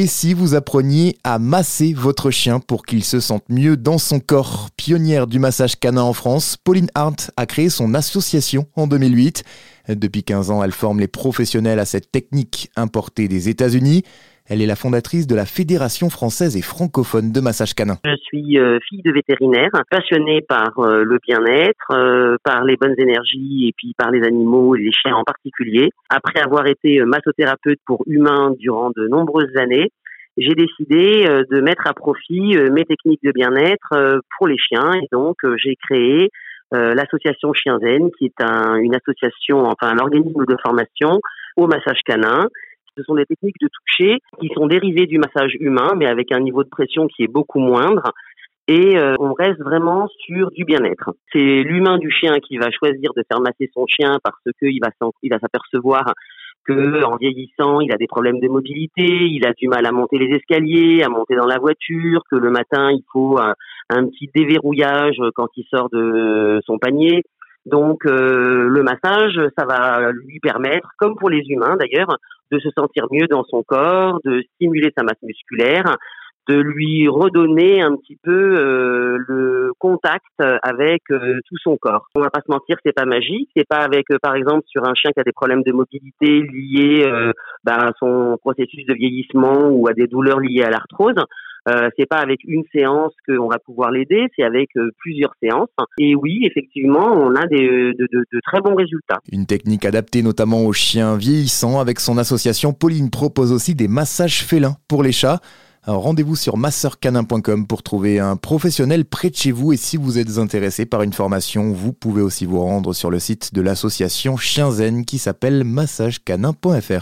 [0.00, 4.18] Et si vous appreniez à masser votre chien pour qu'il se sente mieux dans son
[4.18, 4.70] corps?
[4.74, 9.44] Pionnière du massage canin en France, Pauline Hart a créé son association en 2008.
[9.90, 14.02] Depuis 15 ans, elle forme les professionnels à cette technique importée des États-Unis.
[14.52, 17.98] Elle est la fondatrice de la Fédération française et francophone de massage canin.
[18.04, 22.96] Je suis euh, fille de vétérinaire, passionnée par euh, le bien-être, euh, par les bonnes
[22.98, 25.90] énergies et puis par les animaux et les chiens en particulier.
[26.08, 29.92] Après avoir été massothérapeute pour humains durant de nombreuses années,
[30.36, 35.36] j'ai décidé de mettre à profit mes techniques de bien-être pour les chiens et donc
[35.56, 36.30] j'ai créé
[36.72, 41.20] l'association Chien Zen, qui est un, une association, enfin un organisme de formation
[41.56, 42.48] au massage canin
[42.96, 46.40] ce sont des techniques de toucher qui sont dérivées du massage humain, mais avec un
[46.40, 48.12] niveau de pression qui est beaucoup moindre.
[48.68, 51.10] Et euh, on reste vraiment sur du bien-être.
[51.32, 55.38] C'est l'humain du chien qui va choisir de faire masser son chien parce qu'il va
[55.40, 56.14] s'apercevoir
[56.64, 60.18] que en vieillissant, il a des problèmes de mobilité, il a du mal à monter
[60.18, 63.54] les escaliers, à monter dans la voiture, que le matin il faut un,
[63.88, 67.24] un petit déverrouillage quand il sort de son panier.
[67.66, 72.16] Donc euh, le massage, ça va lui permettre, comme pour les humains d'ailleurs,
[72.50, 75.96] de se sentir mieux dans son corps, de stimuler sa masse musculaire,
[76.48, 80.24] de lui redonner un petit peu euh, le contact
[80.62, 82.06] avec euh, tout son corps.
[82.14, 83.50] On va pas se mentir, c'est pas magique.
[83.56, 87.04] C'est pas avec, par exemple, sur un chien qui a des problèmes de mobilité liés
[87.62, 91.14] ben, à son processus de vieillissement ou à des douleurs liées à l'arthrose.
[91.68, 95.68] Euh, c'est pas avec une séance qu'on va pouvoir l'aider, c'est avec euh, plusieurs séances.
[95.98, 99.18] Et oui, effectivement, on a des, de, de, de, très bons résultats.
[99.30, 101.80] Une technique adaptée notamment aux chiens vieillissants.
[101.80, 105.40] Avec son association, Pauline propose aussi des massages félins pour les chats.
[105.86, 110.36] Rendez-vous sur masseurcanin.com pour trouver un professionnel près de chez vous et si vous êtes
[110.36, 114.70] intéressé par une formation, vous pouvez aussi vous rendre sur le site de l'association Chien
[114.70, 116.98] Zen qui s'appelle massagecanin.fr.